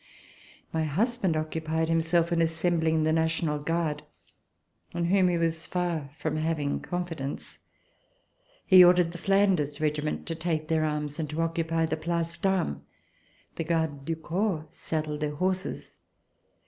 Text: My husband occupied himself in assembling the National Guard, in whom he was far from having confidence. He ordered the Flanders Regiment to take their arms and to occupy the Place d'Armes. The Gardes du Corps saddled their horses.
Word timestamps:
My 0.73 0.83
husband 0.83 1.37
occupied 1.37 1.87
himself 1.87 2.31
in 2.31 2.41
assembling 2.41 3.03
the 3.03 3.13
National 3.13 3.59
Guard, 3.59 4.01
in 4.95 5.05
whom 5.05 5.27
he 5.27 5.37
was 5.37 5.67
far 5.67 6.09
from 6.17 6.37
having 6.37 6.79
confidence. 6.79 7.59
He 8.65 8.83
ordered 8.83 9.11
the 9.11 9.19
Flanders 9.19 9.79
Regiment 9.79 10.25
to 10.25 10.33
take 10.33 10.69
their 10.69 10.85
arms 10.85 11.19
and 11.19 11.29
to 11.29 11.41
occupy 11.43 11.85
the 11.85 11.97
Place 11.97 12.35
d'Armes. 12.35 12.81
The 13.57 13.63
Gardes 13.63 14.03
du 14.03 14.15
Corps 14.15 14.65
saddled 14.71 15.19
their 15.19 15.35
horses. 15.35 15.99